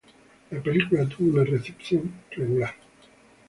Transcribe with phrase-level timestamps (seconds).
[0.49, 2.73] La película tuvo una recepción regular.